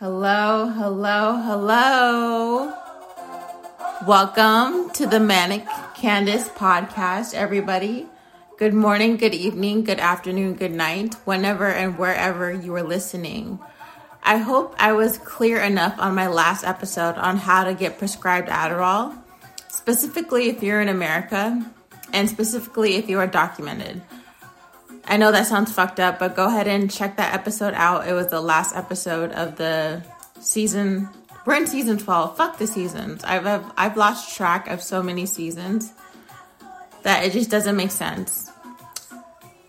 [0.00, 2.74] Hello, hello, hello.
[4.04, 8.08] Welcome to the Manic Candice podcast, everybody.
[8.58, 13.60] Good morning, good evening, good afternoon, good night, whenever and wherever you are listening.
[14.24, 18.48] I hope I was clear enough on my last episode on how to get prescribed
[18.48, 19.16] Adderall,
[19.68, 21.70] specifically if you're in America,
[22.12, 24.02] and specifically if you are documented.
[25.06, 28.08] I know that sounds fucked up, but go ahead and check that episode out.
[28.08, 30.02] It was the last episode of the
[30.40, 31.08] season.
[31.44, 32.36] We're in season 12.
[32.36, 33.22] Fuck the seasons.
[33.22, 35.92] I've, I've, I've lost track of so many seasons
[37.02, 38.50] that it just doesn't make sense.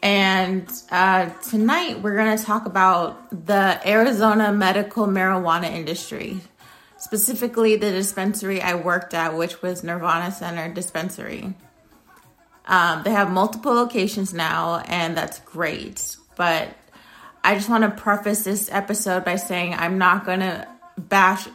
[0.02, 6.40] And uh, tonight we're going to talk about the Arizona medical marijuana industry,
[6.98, 11.56] specifically the dispensary I worked at, which was Nirvana Center Dispensary.
[12.68, 16.18] Um, they have multiple locations now, and that's great.
[16.36, 16.70] But
[17.44, 21.48] I just want to preface this episode by saying I'm not going to bash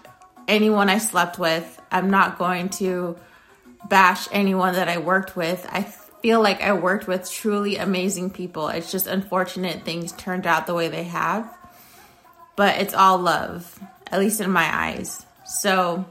[0.46, 1.80] anyone I slept with.
[1.90, 3.16] I'm not going to
[3.88, 5.66] bash anyone that I worked with.
[5.70, 5.82] I
[6.22, 8.68] feel like I worked with truly amazing people.
[8.68, 11.56] It's just unfortunate things turned out the way they have.
[12.56, 15.24] But it's all love, at least in my eyes.
[15.46, 16.04] So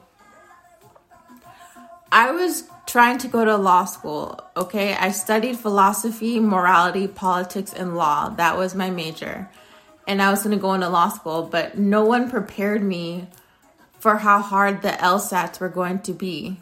[2.12, 4.96] I was trying to go to law school, okay?
[4.96, 8.30] I studied philosophy, morality, politics, and law.
[8.30, 9.48] That was my major.
[10.08, 13.28] And I was going to go into law school, but no one prepared me
[14.00, 16.60] for how hard the LSATs were going to be.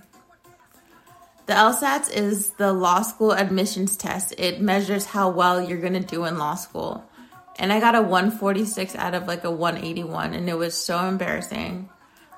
[1.46, 4.34] The LSATs is the law school admissions test.
[4.38, 7.10] It measures how well you're going to do in law school.
[7.58, 11.90] And I got a 146 out of like a 181 and it was so embarrassing.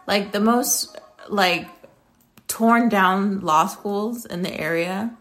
[0.06, 0.96] Like the most
[1.28, 1.68] like
[2.50, 5.16] torn down law schools in the area.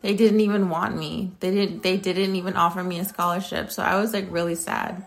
[0.00, 1.30] They didn't even want me.
[1.38, 3.70] They didn't they didn't even offer me a scholarship.
[3.70, 5.04] So i was like really sad.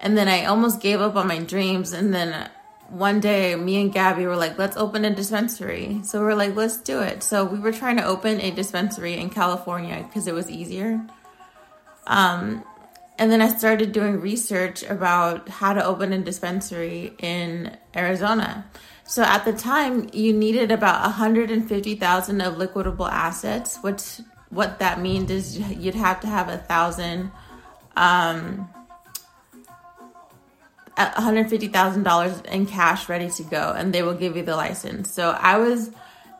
[0.00, 1.92] And then i almost gave up on my dreams.
[1.92, 2.50] And then
[2.90, 6.00] one day me and gabby were like let's open a dispensary.
[6.02, 7.22] So we are like let's do it.
[7.22, 11.00] So we were trying to open a dispensary in california because it was easier.
[12.06, 12.64] Um,
[13.18, 18.64] and then i started doing research about how to open a dispensary in arizona
[19.08, 24.20] so at the time, you needed about 150,000 of liquidable assets, which
[24.50, 27.30] what that means is you'd have to have a thousand,
[27.96, 28.68] um,
[30.98, 35.10] $150,000 in cash ready to go, and they will give you the license.
[35.10, 35.90] So I was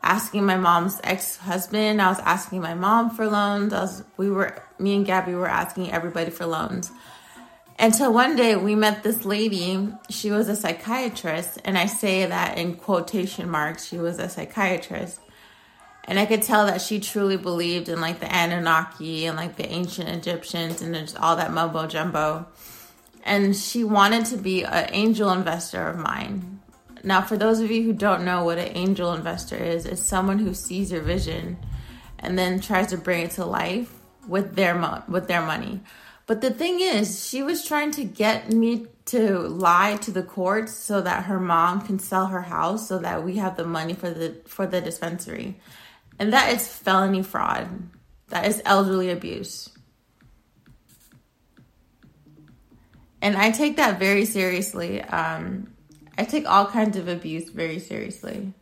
[0.03, 3.73] asking my mom's ex-husband, I was asking my mom for loans.
[3.73, 6.91] I was, we were, me and Gabby were asking everybody for loans.
[7.81, 9.87] Until one day we met this lady.
[10.09, 13.85] She was a psychiatrist, and I say that in quotation marks.
[13.85, 15.21] She was a psychiatrist.
[16.03, 19.69] And I could tell that she truly believed in like the Anunnaki and like the
[19.69, 22.47] ancient Egyptians and just all that mumbo jumbo.
[23.23, 26.59] And she wanted to be an angel investor of mine.
[27.03, 30.39] Now, for those of you who don't know what an angel investor is, it's someone
[30.39, 31.57] who sees your vision
[32.17, 33.93] and then tries to bring it to life
[34.27, 35.79] with their mo- with their money.
[36.29, 40.75] But the thing is, she was trying to get me to lie to the courts
[40.75, 44.11] so that her mom can sell her house so that we have the money for
[44.11, 45.59] the for the dispensary.
[46.19, 47.89] And that is felony fraud.
[48.27, 49.69] That is elderly abuse.
[53.23, 55.01] And I take that very seriously.
[55.01, 55.73] Um,
[56.15, 58.53] I take all kinds of abuse very seriously.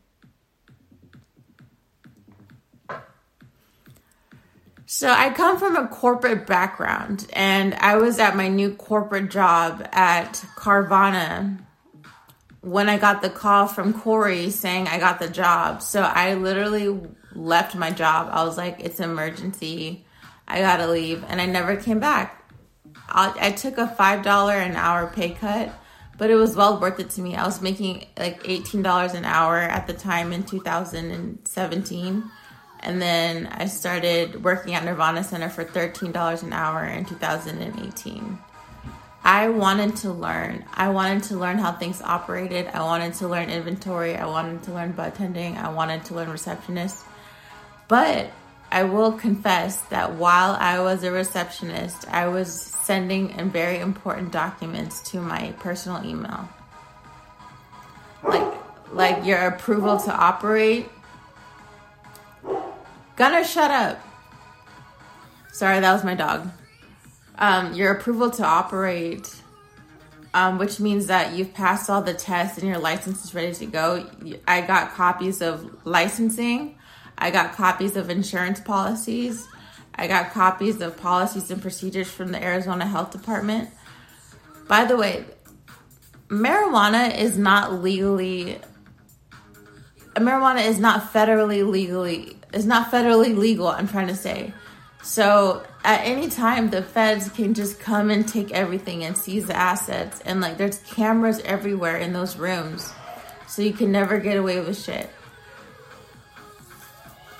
[4.89, 9.85] So I come from a corporate background and I was at my new corporate job
[9.91, 11.57] at Carvana
[12.61, 15.81] when I got the call from Corey saying I got the job.
[15.81, 17.01] So I literally
[17.33, 18.29] left my job.
[18.31, 20.05] I was like, it's an emergency.
[20.47, 21.21] I gotta leave.
[21.27, 22.49] And I never came back.
[23.09, 25.69] I, I took a $5 an hour pay cut,
[26.17, 27.35] but it was well worth it to me.
[27.35, 32.31] I was making like $18 an hour at the time in 2017
[32.81, 38.37] and then I started working at Nirvana Center for $13 an hour in 2018.
[39.23, 40.63] I wanted to learn.
[40.73, 42.67] I wanted to learn how things operated.
[42.67, 44.15] I wanted to learn inventory.
[44.15, 45.57] I wanted to learn tending.
[45.57, 47.03] I wanted to learn receptionist.
[47.89, 48.31] But
[48.71, 54.31] I will confess that while I was a receptionist, I was sending in very important
[54.31, 56.47] documents to my personal email.
[58.23, 58.53] Like
[58.93, 60.89] like your approval to operate
[63.17, 63.99] Gunner, shut up.
[65.51, 66.51] Sorry, that was my dog.
[67.39, 69.41] Um, your approval to operate,
[70.35, 73.65] um, which means that you've passed all the tests and your license is ready to
[73.65, 74.07] go.
[74.47, 76.77] I got copies of licensing.
[77.17, 79.47] I got copies of insurance policies.
[79.95, 83.71] I got copies of policies and procedures from the Arizona Health Department.
[84.67, 85.25] By the way,
[86.27, 88.59] marijuana is not legally
[90.15, 94.53] marijuana is not federally legally is not federally legal i'm trying to say.
[95.03, 99.55] So at any time the feds can just come and take everything and seize the
[99.55, 102.91] assets and like there's cameras everywhere in those rooms
[103.47, 105.09] so you can never get away with shit.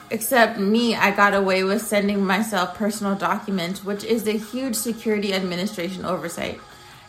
[0.09, 5.33] Except me i got away with sending myself personal documents which is a huge security
[5.33, 6.61] administration oversight.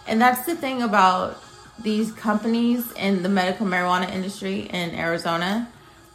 [0.06, 1.40] And that's the thing about
[1.78, 5.68] these companies in the medical marijuana industry in Arizona,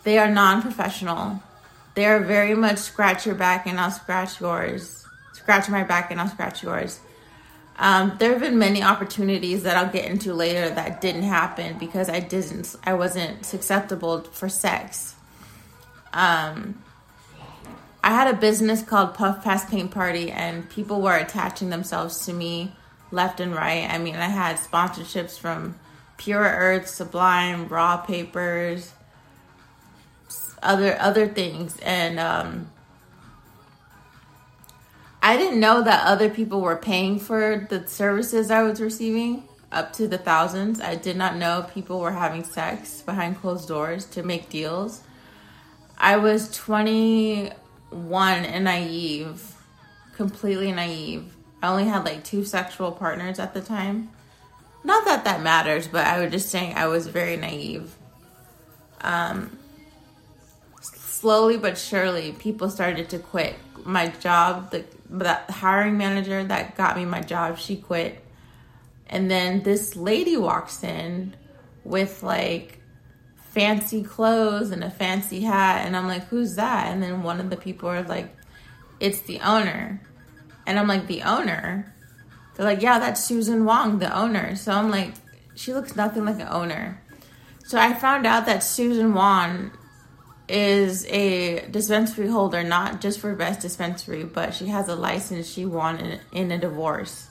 [0.03, 1.25] they are non-professional.
[1.31, 1.52] They
[2.05, 5.05] are very much scratch your back and I'll scratch yours.
[5.33, 6.99] Scratch my back and I'll scratch yours.
[7.77, 12.07] Um, there have been many opportunities that I'll get into later that didn't happen because
[12.09, 15.15] I didn't, I wasn't susceptible for sex.
[16.13, 16.83] Um,
[18.03, 22.33] I had a business called Puff Pass Paint Party, and people were attaching themselves to
[22.33, 22.75] me
[23.11, 23.89] left and right.
[23.89, 25.79] I mean, I had sponsorships from
[26.17, 28.93] Pure Earth, Sublime, Raw Papers,
[30.63, 32.71] other other things, and um,
[35.21, 39.93] I didn't know that other people were paying for the services I was receiving up
[39.93, 40.81] to the thousands.
[40.81, 45.01] I did not know people were having sex behind closed doors to make deals.
[45.97, 47.53] I was 21
[48.45, 49.55] and naive,
[50.15, 51.35] completely naive.
[51.61, 54.09] I only had like two sexual partners at the time.
[54.83, 57.95] Not that that matters, but I was just saying I was very naive.
[58.99, 59.57] Um,
[61.23, 63.55] slowly but surely, people started to quit.
[63.85, 68.21] My job, the hiring manager that got me my job, she quit.
[69.07, 71.33] And then this lady walks in
[71.85, 72.81] with like
[73.37, 75.85] fancy clothes and a fancy hat.
[75.85, 76.91] And I'm like, who's that?
[76.91, 78.35] And then one of the people are like,
[78.99, 80.01] it's the owner.
[80.67, 81.95] And I'm like, the owner?
[82.55, 84.57] They're like, yeah, that's Susan Wong, the owner.
[84.57, 85.13] So I'm like,
[85.55, 87.01] she looks nothing like an owner.
[87.63, 89.71] So I found out that Susan Wong
[90.47, 95.65] is a dispensary holder, not just for Best Dispensary, but she has a license she
[95.65, 97.29] won in, in a divorce.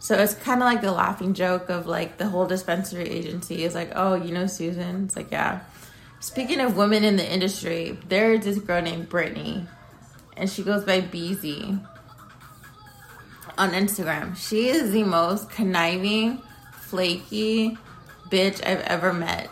[0.00, 3.74] So it's kind of like the laughing joke of like the whole dispensary agency is
[3.74, 5.04] like, oh, you know Susan?
[5.04, 5.60] It's like, yeah.
[6.20, 9.66] Speaking of women in the industry, there's this girl named Brittany,
[10.36, 11.78] and she goes by Beezy
[13.56, 14.36] on Instagram.
[14.36, 16.42] She is the most conniving,
[16.72, 17.78] flaky
[18.28, 19.48] bitch I've ever met.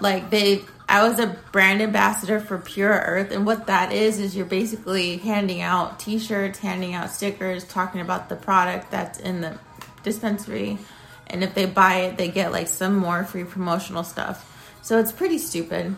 [0.00, 4.34] Like they I was a brand ambassador for Pure Earth and what that is is
[4.34, 9.58] you're basically handing out t-shirts, handing out stickers, talking about the product that's in the
[10.02, 10.78] dispensary
[11.26, 14.44] and if they buy it, they get like some more free promotional stuff.
[14.80, 15.94] So it's pretty stupid.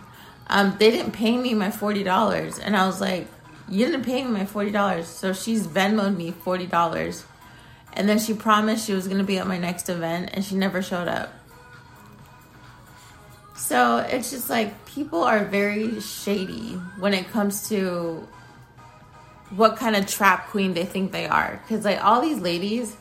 [0.49, 3.29] Um, they didn't pay me my $40 and I was like
[3.69, 5.05] you didn't pay me my $40.
[5.05, 7.25] So she's Venmoed me $40.
[7.93, 10.57] And then she promised she was going to be at my next event and she
[10.57, 11.33] never showed up.
[13.61, 18.27] So it's just like people are very shady when it comes to
[19.51, 21.61] what kind of trap queen they think they are.
[21.63, 22.97] Because, like, all these ladies,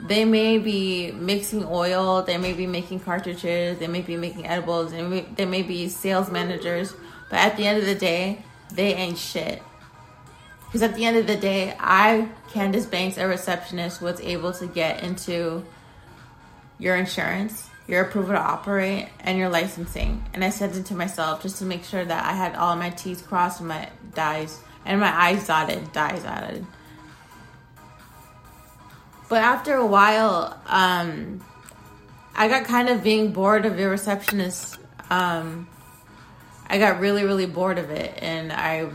[0.00, 4.92] they may be mixing oil, they may be making cartridges, they may be making edibles,
[4.92, 6.92] may, they may be sales managers,
[7.30, 8.42] but at the end of the day,
[8.74, 9.62] they ain't shit.
[10.66, 14.66] Because at the end of the day, I, Candice Banks, a receptionist, was able to
[14.66, 15.64] get into
[16.78, 20.24] your insurance, your approval to operate, and your licensing.
[20.34, 22.90] And I sent it to myself just to make sure that I had all my
[22.90, 26.66] T's crossed and my Di's and my I's dotted, Di's dotted.
[29.28, 31.44] But after a while, um,
[32.34, 34.78] I got kind of being bored of your receptionist.
[35.10, 35.68] Um,
[36.68, 38.90] I got really, really bored of it, and I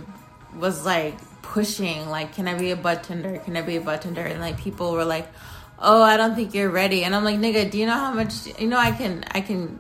[0.55, 4.01] was like, pushing like can i be a bud tender can i be a bud
[4.01, 5.27] tender and like people were like
[5.81, 7.03] oh i don't think you're ready.
[7.03, 9.79] And i'm like nigga do you know how much you know i can i can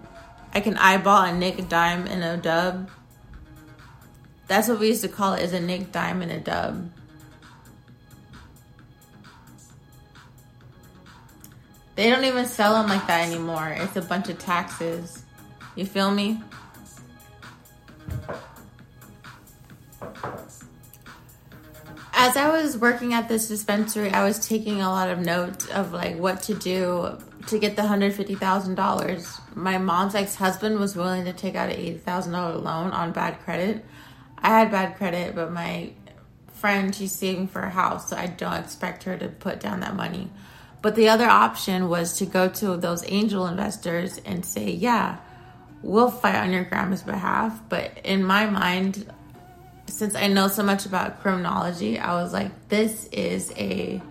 [0.53, 2.89] i can eyeball a nick dime and a dub?
[4.47, 6.91] That's what we used to call it is a nick dime and a dub.
[11.95, 13.75] They don't even sell them like that anymore.
[13.77, 15.23] It's a bunch of taxes.
[15.75, 16.41] You feel me
[22.21, 25.91] as I was working at this dispensary, I was taking a lot of notes of
[25.91, 29.41] like what to do to get the hundred fifty thousand dollars.
[29.55, 33.11] My mom's ex husband was willing to take out an eighty thousand dollar loan on
[33.11, 33.83] bad credit.
[34.37, 35.93] I had bad credit, but my
[36.53, 39.95] friend she's saving for a house, so I don't expect her to put down that
[39.95, 40.29] money.
[40.83, 45.17] But the other option was to go to those angel investors and say, "Yeah,
[45.81, 49.11] we'll fight on your grandma's behalf." But in my mind,
[49.87, 54.01] since I know so much about criminology, I was like, this is a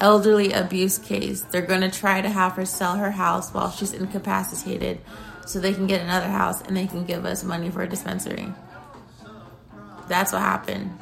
[0.00, 1.42] elderly abuse case.
[1.42, 5.00] They're going to try to have her sell her house while she's incapacitated
[5.46, 8.52] so they can get another house and they can give us money for a dispensary.
[10.08, 10.98] That's what happened.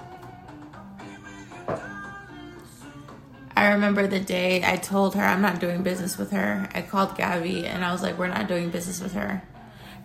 [3.56, 6.68] I remember the day I told her I'm not doing business with her.
[6.74, 9.42] I called Gabby and I was like, we're not doing business with her.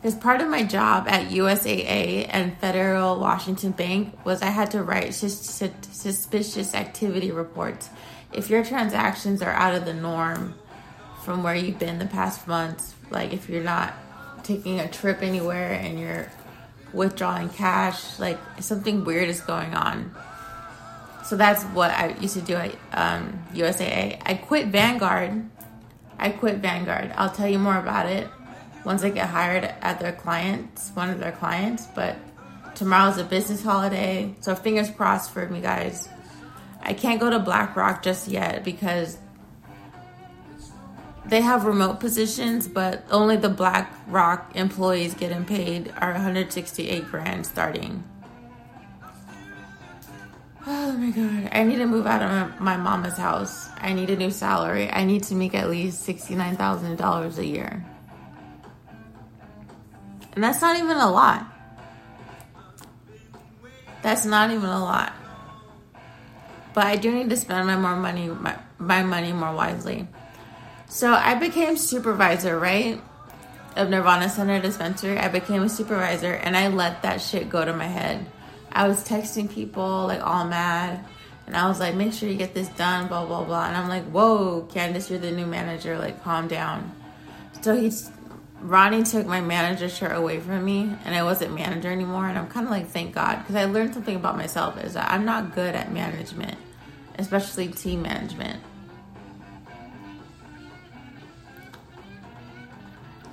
[0.03, 4.83] Because part of my job at USAA and Federal Washington Bank was I had to
[4.83, 7.89] write suspicious activity reports.
[8.33, 10.55] If your transactions are out of the norm
[11.24, 13.93] from where you've been the past months, like if you're not
[14.43, 16.29] taking a trip anywhere and you're
[16.91, 20.13] withdrawing cash, like something weird is going on
[21.24, 24.22] so that's what I used to do at um, USAA.
[24.25, 25.50] I quit Vanguard.
[26.19, 27.13] I quit Vanguard.
[27.15, 28.27] I'll tell you more about it
[28.86, 31.88] once I get hired at their clients, one of their clients.
[31.96, 32.18] But
[32.75, 36.10] tomorrow's a business holiday, so fingers crossed for me, guys.
[36.82, 39.18] I can't go to BlackRock just yet because
[41.25, 48.04] they have remote positions, but only the BlackRock employees getting paid are 168 grand starting.
[50.66, 51.50] Oh my god.
[51.52, 53.70] I need to move out of my, mama's house.
[53.82, 54.92] I need a new salary.
[54.92, 57.86] I need to make at least $69,000 a year.
[60.34, 61.46] And that's not even a lot.
[64.02, 65.13] That's not even a lot.
[66.74, 70.08] But I do need to spend my more money my, my money more wisely.
[70.88, 73.02] So I became supervisor, right?
[73.75, 75.18] Of Nirvana Center Dispensary.
[75.18, 78.25] I became a supervisor and I let that shit go to my head.
[78.72, 81.06] I was texting people like all mad.
[81.46, 83.68] And I was like, make sure you get this done, blah, blah, blah.
[83.68, 85.98] And I'm like, whoa, Candice, you're the new manager.
[85.98, 86.92] Like, calm down.
[87.62, 88.12] So he's,
[88.63, 92.27] Ronnie took my manager shirt away from me and I wasn't manager anymore.
[92.27, 93.39] And I'm kind of like, thank God.
[93.39, 96.58] Because I learned something about myself is that I'm not good at management,
[97.20, 98.62] especially team management.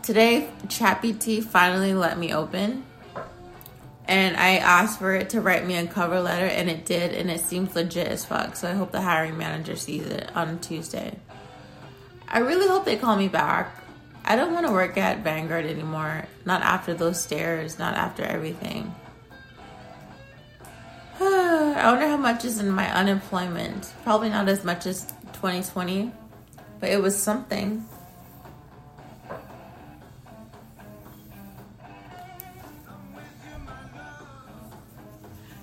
[0.03, 2.85] Today, ChatGPT finally let me open
[4.11, 7.31] and I asked for it to write me a cover letter, and it did, and
[7.31, 8.57] it seems legit as fuck.
[8.57, 11.17] So I hope the hiring manager sees it on Tuesday.
[12.27, 13.73] I really hope they call me back.
[14.31, 16.25] I don't want to work at Vanguard anymore.
[16.45, 18.95] Not after those stairs, not after everything.
[21.21, 23.93] I wonder how much is in my unemployment.
[24.05, 26.13] Probably not as much as 2020,
[26.79, 27.85] but it was something.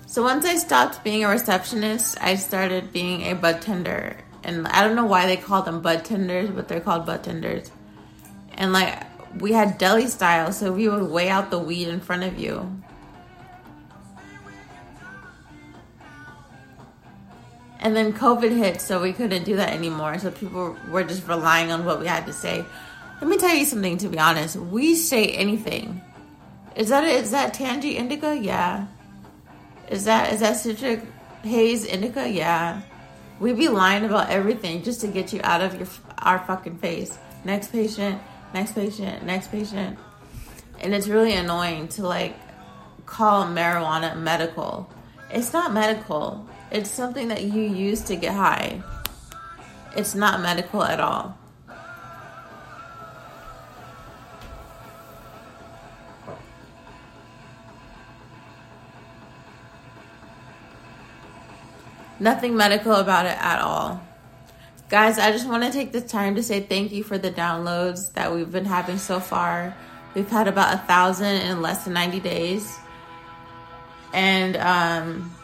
[0.04, 4.18] So once I stopped being a receptionist, I started being a bud tender.
[4.44, 7.70] And I don't know why they call them bud tenders, but they're called bud tenders.
[8.58, 9.02] And like
[9.40, 12.82] we had deli style, so we would weigh out the weed in front of you.
[17.80, 20.18] And then COVID hit, so we couldn't do that anymore.
[20.18, 22.64] So people were just relying on what we had to say.
[23.20, 23.96] Let me tell you something.
[23.98, 26.02] To be honest, we say anything.
[26.76, 28.36] Is that is that Tangy Indica?
[28.36, 28.88] Yeah.
[29.88, 31.02] Is that is that citric
[31.42, 32.28] haze indica?
[32.28, 32.82] Yeah.
[33.40, 35.88] We'd be lying about everything just to get you out of your
[36.18, 37.16] our fucking face.
[37.44, 38.20] Next patient,
[38.54, 39.98] next patient, next patient.
[40.80, 42.36] And it's really annoying to like
[43.06, 44.90] call marijuana medical.
[45.30, 46.48] It's not medical.
[46.70, 48.82] It's something that you use to get high.
[49.96, 51.36] It's not medical at all.
[62.20, 64.07] Nothing medical about it at all.
[64.88, 68.10] Guys, I just want to take this time to say thank you for the downloads
[68.14, 69.76] that we've been having so far.
[70.14, 72.74] We've had about a thousand in less than 90 days.
[74.14, 75.34] And um,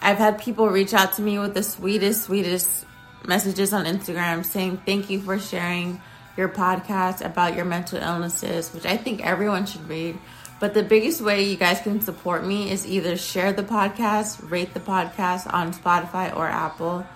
[0.00, 2.86] I've had people reach out to me with the sweetest, sweetest
[3.26, 6.00] messages on Instagram saying thank you for sharing
[6.38, 10.18] your podcast about your mental illnesses, which I think everyone should read.
[10.60, 14.72] But the biggest way you guys can support me is either share the podcast, rate
[14.72, 17.06] the podcast on Spotify or Apple,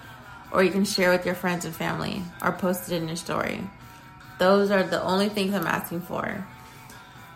[0.55, 3.61] or you can share with your friends and family or post it in your story.
[4.39, 6.47] Those are the only things I'm asking for.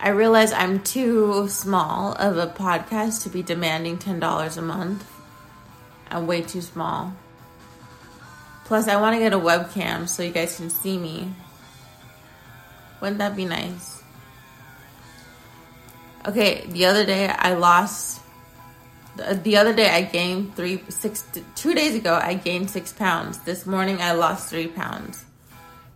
[0.00, 5.10] I realize I'm too small of a podcast to be demanding $10 a month.
[6.10, 7.12] I'm way too small.
[8.64, 11.34] Plus, I want to get a webcam so you guys can see me.
[13.00, 14.02] Wouldn't that be nice?
[16.26, 18.20] Okay, the other day I lost.
[19.20, 23.38] Uh, the other day I gained three, six, two days ago I gained six pounds.
[23.38, 25.24] This morning I lost three pounds.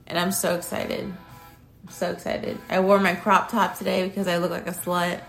[0.07, 1.05] And I'm so excited.
[1.05, 2.59] I'm so excited.
[2.69, 5.21] I wore my crop top today because I look like a slut.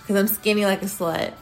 [0.00, 1.34] Because I'm skinny like a slut.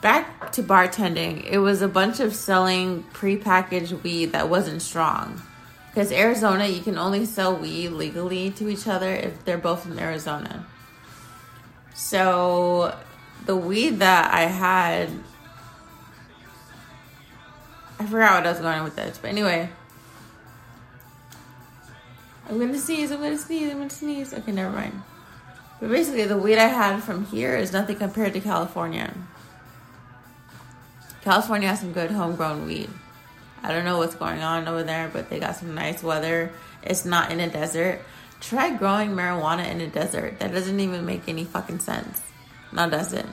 [0.00, 5.40] back to bartending, it was a bunch of selling prepackaged weed that wasn't strong.
[5.88, 9.98] Because Arizona, you can only sell weed legally to each other if they're both from
[9.98, 10.66] Arizona.
[11.94, 12.96] So
[13.46, 15.10] the weed that I had,
[17.98, 19.68] I forgot what I was going on with this, but anyway.
[22.48, 24.34] I'm gonna sneeze, I'm gonna sneeze, I'm gonna sneeze.
[24.34, 25.02] Okay, never mind.
[25.80, 29.14] But basically, the weed I had from here is nothing compared to California.
[31.22, 32.90] California has some good homegrown weed.
[33.62, 36.52] I don't know what's going on over there, but they got some nice weather.
[36.82, 38.02] It's not in a desert.
[38.42, 40.38] Try growing marijuana in a desert.
[40.40, 42.20] That doesn't even make any fucking sense.
[42.72, 43.24] No, does it?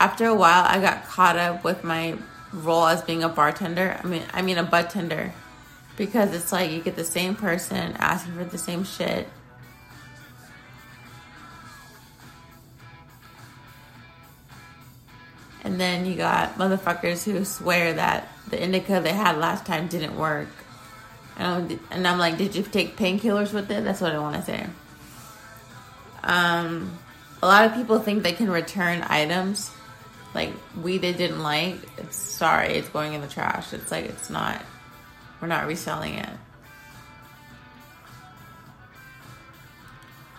[0.00, 2.16] After a while, I got caught up with my
[2.52, 4.00] role as being a bartender.
[4.02, 5.34] I mean, I mean a bud tender,
[5.96, 9.28] because it's like you get the same person asking for the same shit
[15.68, 20.16] And then you got motherfuckers who swear that the indica they had last time didn't
[20.16, 20.48] work.
[21.36, 23.84] And I'm, like, did you take painkillers with it?
[23.84, 24.66] That's what I want to say.
[26.24, 26.98] Um,
[27.42, 29.70] a lot of people think they can return items
[30.34, 30.50] like
[30.82, 31.76] weed they didn't like.
[31.96, 33.72] It's sorry, it's going in the trash.
[33.72, 34.62] It's like it's not.
[35.40, 36.28] We're not reselling it.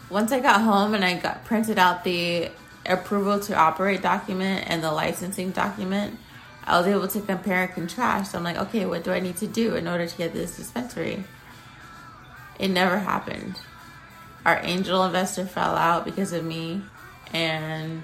[0.10, 2.50] Once I got home and I got printed out the
[2.86, 6.18] approval to operate document and the licensing document,
[6.70, 8.36] I was able to compare and contrast.
[8.36, 11.24] I'm like, okay, what do I need to do in order to get this dispensary?
[12.60, 13.60] It never happened.
[14.46, 16.84] Our angel investor fell out because of me,
[17.34, 18.04] and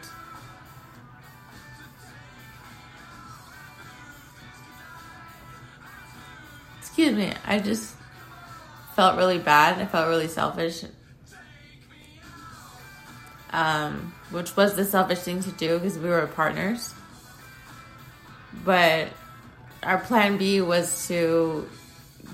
[6.79, 7.95] excuse me, I just
[8.95, 9.79] felt really bad.
[9.79, 10.85] I felt really selfish.
[13.51, 16.95] Um, which was the selfish thing to do because we were partners.
[18.65, 19.09] But
[19.83, 21.69] our plan B was to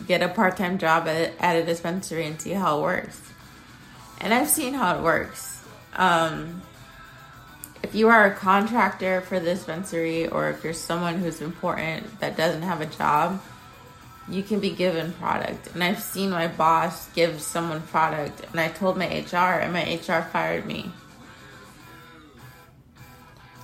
[0.07, 3.21] get a part time job at, at a dispensary and see how it works.
[4.19, 5.63] And I've seen how it works.
[5.93, 6.61] Um,
[7.83, 12.37] if you are a contractor for the dispensary or if you're someone who's important that
[12.37, 13.41] doesn't have a job,
[14.29, 15.73] you can be given product.
[15.73, 19.95] And I've seen my boss give someone product, and I told my HR, and my
[19.95, 20.91] HR fired me.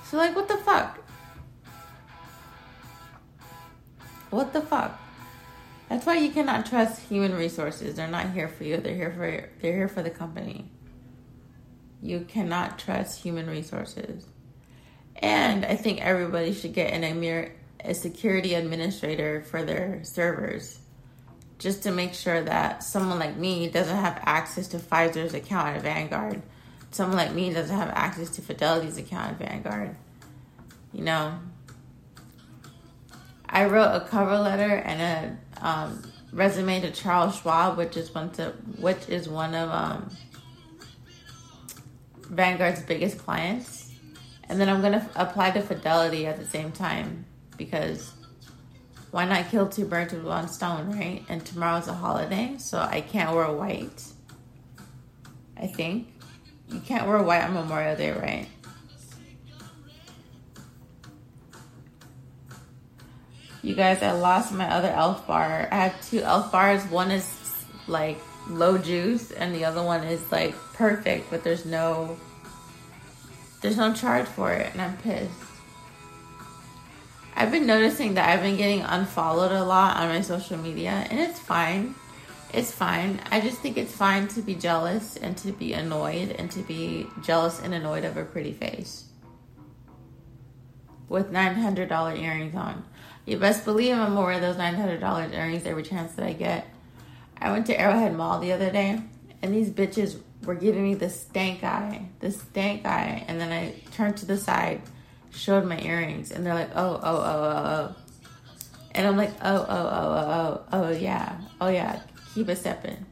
[0.04, 0.98] So, like, what the fuck?
[4.30, 5.00] What the fuck?
[5.88, 7.94] That's why you cannot trust human resources.
[7.94, 8.76] They're not here for you.
[8.76, 10.70] They're here for they're here for the company.
[12.02, 14.26] You cannot trust human resources.
[15.16, 17.52] And I think everybody should get an Emir
[17.84, 20.80] a security administrator for their servers
[21.58, 25.82] just to make sure that someone like me doesn't have access to Pfizer's account at
[25.82, 26.42] Vanguard
[26.90, 29.96] someone like me doesn't have access to Fidelity's account at Vanguard.
[30.92, 31.38] You know,
[33.48, 38.30] I wrote a cover letter and a um, resume to Charles Schwab, which is one
[38.32, 40.10] to which is one of um,
[42.28, 43.92] Vanguard's biggest clients,
[44.48, 47.24] and then I'm gonna apply to Fidelity at the same time
[47.56, 48.12] because
[49.10, 51.24] why not kill two birds with one stone, right?
[51.28, 54.04] And tomorrow's a holiday, so I can't wear white.
[55.56, 56.08] I think.
[56.70, 58.46] You can't wear white on Memorial Day, right?
[63.68, 65.68] You guys, I lost my other elf bar.
[65.70, 66.82] I have two elf bars.
[66.86, 67.38] One is
[67.86, 72.18] like low juice and the other one is like perfect, but there's no
[73.60, 75.30] there's no charge for it and I'm pissed.
[77.36, 81.20] I've been noticing that I've been getting unfollowed a lot on my social media and
[81.20, 81.94] it's fine
[82.54, 83.20] it's fine.
[83.30, 87.06] I just think it's fine to be jealous and to be annoyed and to be
[87.22, 89.08] jealous and annoyed of a pretty face
[91.08, 92.84] with $900 earrings on.
[93.28, 96.66] You best believe I'm gonna wear those $900 earrings every chance that I get.
[97.38, 99.02] I went to Arrowhead Mall the other day
[99.42, 103.24] and these bitches were giving me the stank eye, the stank eye.
[103.28, 104.80] And then I turned to the side,
[105.30, 107.96] showed my earrings, and they're like, oh, oh, oh, oh, oh.
[108.92, 112.00] And I'm like, oh, oh, oh, oh, oh, oh, yeah, oh, yeah
[112.34, 113.04] keep it stepping.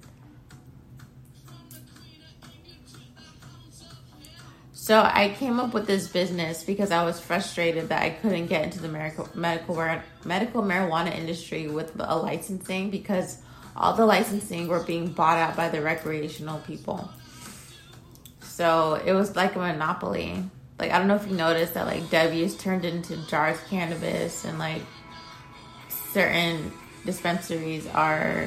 [4.86, 8.62] So I came up with this business because I was frustrated that I couldn't get
[8.62, 13.38] into the medical medical marijuana industry with a licensing because
[13.74, 17.10] all the licensing were being bought out by the recreational people.
[18.42, 20.44] So it was like a monopoly.
[20.78, 24.56] Like I don't know if you noticed that like W's turned into jars cannabis and
[24.56, 24.82] like
[26.12, 26.70] certain
[27.04, 28.46] dispensaries are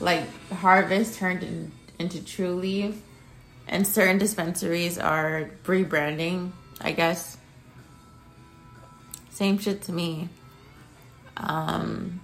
[0.00, 2.96] like harvest turned in, into Trulieve
[3.68, 7.36] And certain dispensaries are rebranding, I guess.
[9.30, 10.28] Same shit to me.
[11.36, 12.20] Um,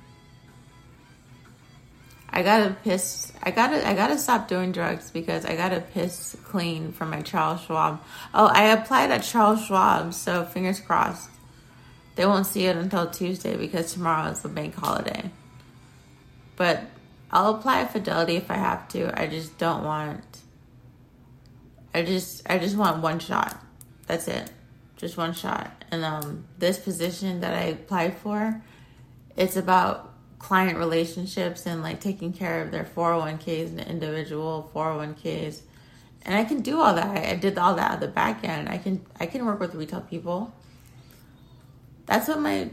[2.33, 3.31] I gotta piss.
[3.43, 3.87] I gotta.
[3.87, 8.01] I gotta stop doing drugs because I gotta piss clean from my Charles Schwab.
[8.33, 11.29] Oh, I applied at Charles Schwab, so fingers crossed.
[12.15, 15.31] They won't see it until Tuesday because tomorrow is the bank holiday.
[16.57, 16.85] But
[17.31, 19.19] I'll apply at Fidelity if I have to.
[19.21, 20.32] I just don't want.
[21.95, 22.49] I just.
[22.51, 23.63] I just want one shot.
[24.07, 24.51] That's it.
[24.97, 25.85] Just one shot.
[25.91, 28.63] And um, this position that I applied for,
[29.37, 35.61] it's about client relationships and like taking care of their 401ks and individual 401ks
[36.23, 38.77] and i can do all that i did all that at the back end i
[38.77, 40.53] can i can work with retail people
[42.07, 42.69] that's what my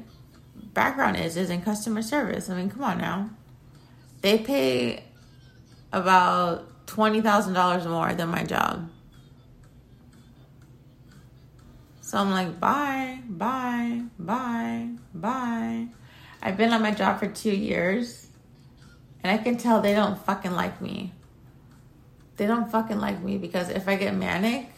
[0.73, 3.29] background is is in customer service i mean come on now
[4.21, 5.03] they pay
[5.93, 8.89] about $20000 more than my job
[12.09, 15.87] so i'm like bye bye bye bye
[16.41, 18.27] I've been on my job for two years,
[19.21, 21.11] and I can tell they don't fucking like me.
[22.37, 24.69] They don't fucking like me because if I get manic,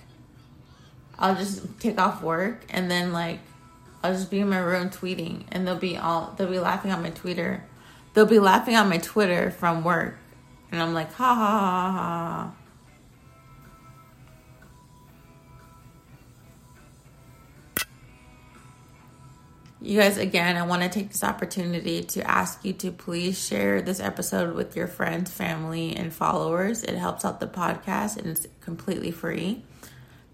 [1.20, 3.40] I'll just take off work and then like
[4.02, 7.04] I'll just be in my room tweeting, and they'll be all they'll be laughing on
[7.04, 7.64] my Twitter.
[8.14, 10.18] They'll be laughing on my Twitter from work,
[10.72, 12.52] and I'm like, ha ha ha ha.
[19.84, 23.82] You guys, again, I want to take this opportunity to ask you to please share
[23.82, 26.84] this episode with your friends, family, and followers.
[26.84, 29.64] It helps out the podcast and it's completely free.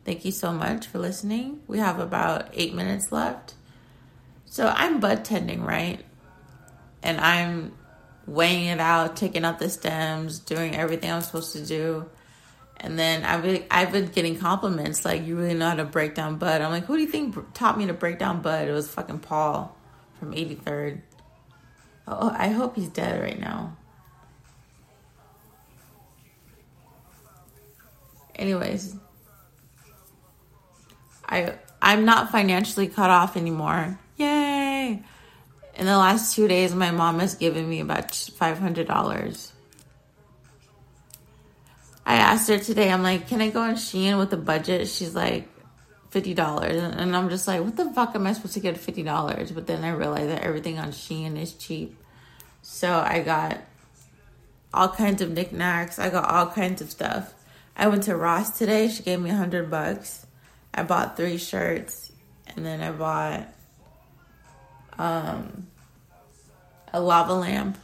[0.04, 1.62] Thank you so much for listening.
[1.66, 3.54] We have about eight minutes left.
[4.44, 6.04] So I'm bud tending, right?
[7.02, 7.72] And I'm
[8.26, 12.10] weighing it out, taking out the stems, doing everything I'm supposed to do.
[12.80, 16.14] And then I've been, I've been getting compliments like you really know how to break
[16.14, 16.62] down bud.
[16.62, 18.68] I'm like, who do you think taught me to break down bud?
[18.68, 19.76] It was fucking Paul
[20.20, 21.02] from 83rd.
[22.08, 23.76] Oh, I hope he's dead right now.
[28.36, 28.96] Anyways,
[31.28, 34.00] I I'm not financially cut off anymore.
[34.18, 35.04] Yay!
[35.76, 39.52] In the last two days, my mom has given me about five hundred dollars.
[42.08, 44.88] I asked her today, I'm like, can I go on Shein with a budget?
[44.88, 45.50] She's like,
[46.12, 46.38] $50.
[46.98, 49.54] And I'm just like, what the fuck am I supposed to get $50?
[49.54, 51.98] But then I realized that everything on Shein is cheap.
[52.62, 53.60] So I got
[54.74, 56.00] all kinds of knickknacks.
[56.00, 57.34] I got all kinds of stuff.
[57.76, 58.88] I went to Ross today.
[58.88, 60.26] She gave me a hundred bucks.
[60.74, 62.14] I bought three shirts
[62.56, 63.54] and then I bought
[64.98, 65.68] um,
[66.94, 67.78] a lava lamp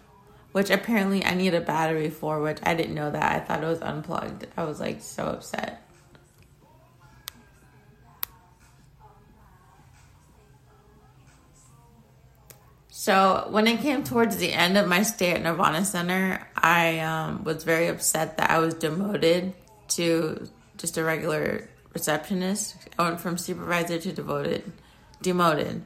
[0.54, 3.32] which apparently I need a battery for, which I didn't know that.
[3.32, 4.48] I thought it was unplugged.
[4.56, 5.82] I was like so upset.
[12.90, 17.44] So when it came towards the end of my stay at Nirvana Center, I um,
[17.44, 19.54] was very upset that I was demoted
[19.90, 22.78] to just a regular receptionist.
[22.98, 24.72] I went from supervisor to devoted,
[25.22, 25.84] demoted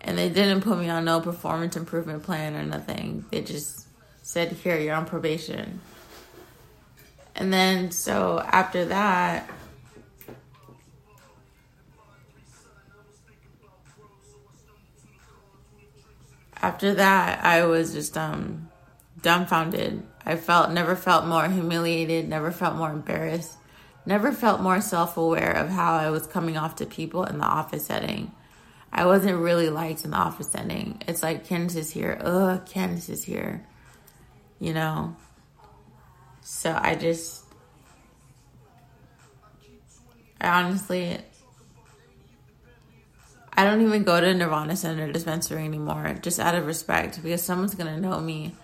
[0.00, 3.24] and they didn't put me on no performance improvement plan or nothing.
[3.30, 3.86] They just
[4.22, 5.80] said, "Here, you're on probation."
[7.34, 9.48] And then so after that,
[16.60, 18.68] after that, I was just um
[19.22, 20.02] dumbfounded.
[20.24, 23.56] I felt never felt more humiliated, never felt more embarrassed,
[24.04, 27.86] never felt more self-aware of how I was coming off to people in the office
[27.86, 28.32] setting.
[28.92, 31.02] I wasn't really liked in the office setting.
[31.06, 32.18] It's like Candice is here.
[32.20, 33.64] Ugh, Candice is here.
[34.58, 35.16] You know?
[36.42, 37.44] So I just
[40.40, 41.18] I honestly
[43.52, 47.74] I don't even go to Nirvana Center dispensary anymore, just out of respect, because someone's
[47.74, 48.54] gonna know me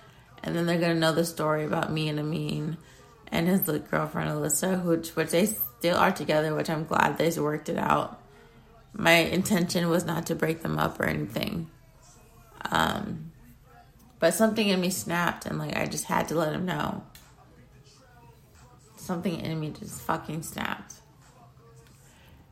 [0.43, 2.77] and then they're gonna know the story about me and Amin
[3.29, 7.69] and his girlfriend Alyssa, which which they still are together, which I'm glad they worked
[7.69, 8.21] it out
[8.95, 11.69] my intention was not to break them up or anything.
[12.71, 13.33] Um,
[14.21, 17.05] but something in me snapped, and like I just had to let him know.
[18.97, 20.95] Something in me just fucking snapped.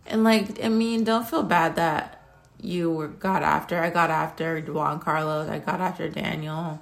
[0.07, 2.23] And like, I mean, don't feel bad that
[2.61, 3.79] you were got after.
[3.79, 5.49] I got after Juan Carlos.
[5.49, 6.81] I got after Daniel.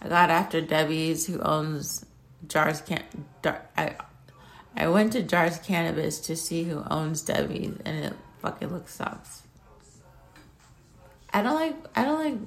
[0.00, 2.04] I got after Debbie's, who owns
[2.48, 3.04] Jars Can.
[3.76, 3.94] I
[4.76, 9.42] I went to Jars Cannabis to see who owns Debbie's, and it fucking looks sucks.
[11.32, 12.38] I don't like I don't like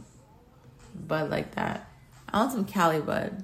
[1.08, 1.90] bud like that.
[2.32, 3.44] I want some Cali bud.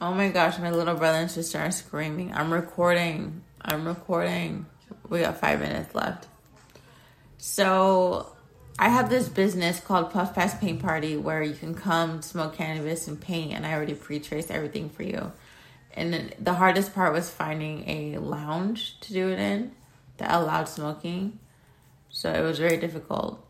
[0.00, 2.32] Oh my gosh, my little brother and sister are screaming.
[2.34, 3.44] I'm recording.
[3.60, 4.66] I'm recording.
[5.08, 6.26] We got five minutes left.
[7.44, 8.36] So,
[8.78, 13.08] I have this business called Puff Pass Paint Party where you can come smoke cannabis
[13.08, 15.32] and paint, and I already pre trace everything for you.
[15.92, 19.72] And the hardest part was finding a lounge to do it in
[20.18, 21.40] that allowed smoking.
[22.10, 23.44] So, it was very difficult.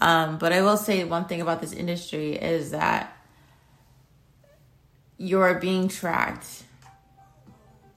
[0.00, 3.16] Um, but I will say one thing about this industry is that
[5.16, 6.64] you're being tracked.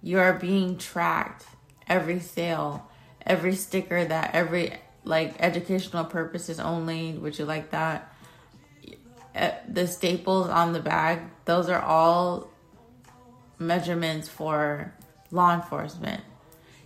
[0.04, 1.48] You are being tracked.
[1.88, 2.88] Every sale,
[3.26, 4.74] every sticker that every
[5.06, 7.14] like educational purposes only.
[7.14, 8.12] Would you like that?
[9.36, 12.50] Uh, the staples on the bag, those are all
[13.60, 14.94] measurements for
[15.32, 16.24] law enforcement.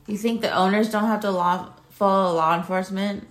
[0.07, 3.27] You think the owners don't have to law, follow law enforcement?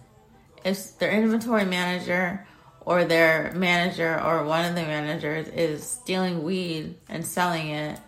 [0.65, 2.47] If their inventory manager
[2.81, 7.99] or their manager or one of the managers is stealing weed and selling it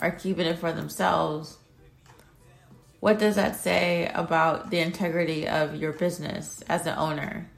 [0.00, 1.58] or keeping it for themselves,
[3.00, 7.50] what does that say about the integrity of your business as an owner?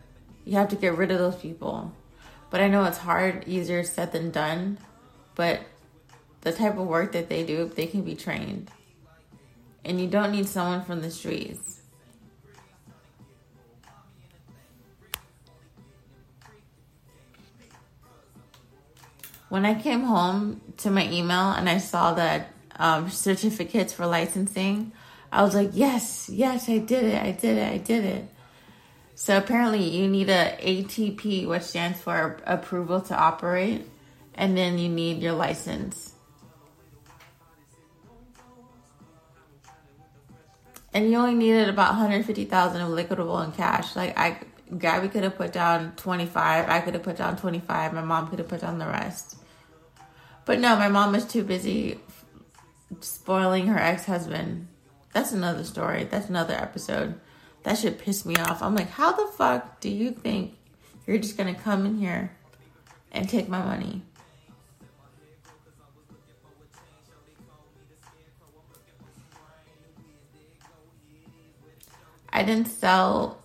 [0.44, 1.92] You have to get rid of those people.
[2.50, 4.78] But I know it's hard, easier said than done.
[5.34, 5.60] But
[6.42, 8.70] the type of work that they do, they can be trained.
[9.84, 11.80] And you don't need someone from the streets.
[19.48, 24.92] When I came home to my email and I saw that um, certificates for licensing,
[25.32, 28.28] I was like, yes, yes, I did it, I did it, I did it.
[29.14, 33.88] So apparently, you need a ATP, which stands for approval to operate,
[34.34, 36.12] and then you need your license.
[40.92, 43.96] And you only needed about 150,000 of liquidable in cash.
[43.96, 44.36] Like I,
[44.76, 46.68] Gabby could have put down 25.
[46.68, 47.94] I could have put down 25.
[47.94, 49.36] My mom could have put down the rest.
[50.44, 51.98] But no, my mom was too busy
[53.00, 54.68] spoiling her ex-husband
[55.12, 56.04] that's another story.
[56.04, 57.20] That's another episode.
[57.62, 58.62] That should piss me off.
[58.62, 60.56] I'm like, how the fuck do you think
[61.06, 62.32] you're just gonna come in here
[63.12, 64.02] and take my money?
[72.32, 73.42] I didn't sell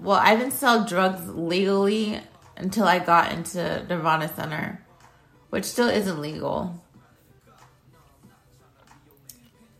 [0.00, 2.20] well, I didn't sell drugs legally
[2.56, 4.80] until I got into Nirvana Center,
[5.50, 6.80] which still isn't legal.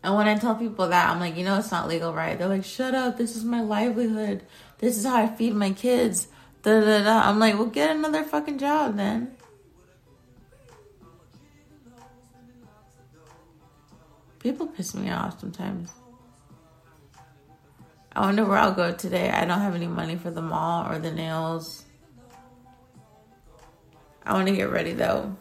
[0.03, 2.39] And when I tell people that, I'm like, you know, it's not legal, right?
[2.39, 3.17] They're like, shut up.
[3.17, 4.43] This is my livelihood.
[4.79, 6.29] This is how I feed my kids.
[6.63, 7.29] Da, da, da.
[7.29, 9.37] I'm like, well, get another fucking job then.
[14.39, 15.93] People piss me off sometimes.
[18.13, 19.31] I wonder where I'll go today.
[19.31, 21.85] I don't have any money for the mall or the nails.
[24.25, 25.37] I want to get ready though.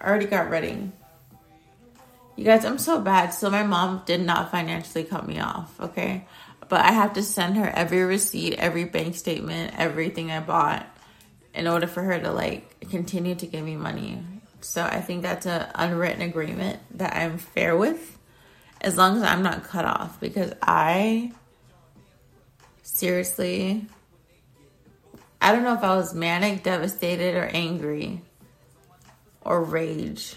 [0.00, 0.92] I already got ready.
[2.38, 3.30] You guys, I'm so bad.
[3.30, 6.24] So my mom did not financially cut me off, okay?
[6.68, 10.86] But I have to send her every receipt, every bank statement, everything I bought
[11.52, 14.22] in order for her to like continue to give me money.
[14.60, 18.16] So I think that's an unwritten agreement that I'm fair with
[18.80, 21.32] as long as I'm not cut off because I
[22.84, 23.84] seriously
[25.42, 28.22] I don't know if I was manic, devastated, or angry
[29.40, 30.36] or rage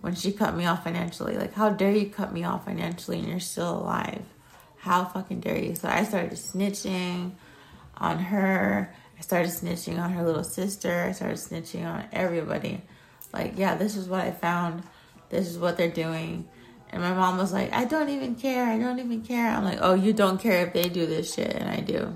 [0.00, 1.36] when she cut me off financially.
[1.36, 4.22] Like, how dare you cut me off financially and you're still alive?
[4.78, 5.74] How fucking dare you?
[5.74, 7.32] So I started snitching
[7.96, 8.94] on her.
[9.18, 11.02] I started snitching on her little sister.
[11.02, 12.82] I started snitching on everybody.
[13.32, 14.84] Like, yeah, this is what I found.
[15.30, 16.48] This is what they're doing.
[16.90, 18.64] And my mom was like, I don't even care.
[18.64, 19.50] I don't even care.
[19.50, 21.54] I'm like, oh, you don't care if they do this shit.
[21.54, 22.14] And I do.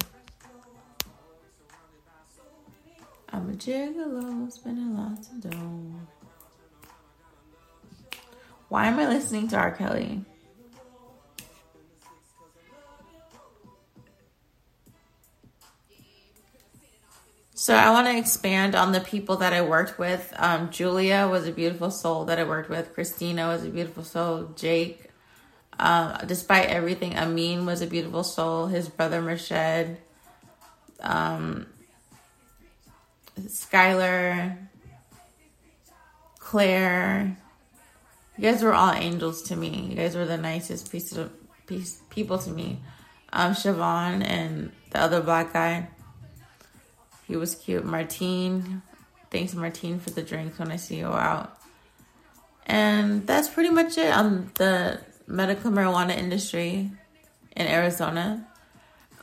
[3.35, 6.07] I'm a gigolo, spending lots of dough.
[8.73, 9.71] Why am I listening to R.
[9.71, 10.25] Kelly?
[17.53, 20.33] So I want to expand on the people that I worked with.
[20.39, 22.95] Um, Julia was a beautiful soul that I worked with.
[22.95, 24.55] Christina was a beautiful soul.
[24.57, 25.11] Jake,
[25.79, 28.69] uh, despite everything, Amin was a beautiful soul.
[28.69, 29.99] His brother Merched,
[31.03, 31.67] um,
[33.39, 34.57] Skylar,
[36.39, 37.37] Claire,
[38.37, 39.89] you guys were all angels to me.
[39.91, 41.31] You guys were the nicest piece of
[41.67, 42.81] piece people to me.
[43.33, 45.89] Um, Siobhan and the other black guy.
[47.27, 47.85] He was cute.
[47.85, 48.83] Martine.
[49.31, 51.59] Thanks, Martine, for the drinks when I see you out.
[52.67, 56.91] And that's pretty much it on the medical marijuana industry
[57.57, 58.47] in Arizona.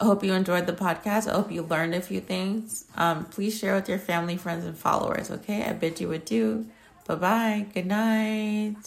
[0.01, 1.27] I hope you enjoyed the podcast.
[1.29, 2.85] I hope you learned a few things.
[2.95, 5.63] Um, please share with your family, friends, and followers, okay?
[5.63, 6.67] I bid you adieu.
[7.05, 7.65] Bye bye.
[7.73, 8.77] Good night.